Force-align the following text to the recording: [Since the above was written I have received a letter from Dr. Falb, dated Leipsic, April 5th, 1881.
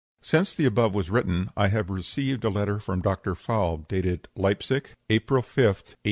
[Since 0.23 0.55
the 0.55 0.65
above 0.65 0.95
was 0.95 1.11
written 1.11 1.51
I 1.55 1.67
have 1.67 1.91
received 1.91 2.43
a 2.43 2.49
letter 2.49 2.79
from 2.79 3.01
Dr. 3.03 3.35
Falb, 3.35 3.87
dated 3.87 4.27
Leipsic, 4.35 4.95
April 5.11 5.43
5th, 5.43 5.93
1881. 5.93 5.95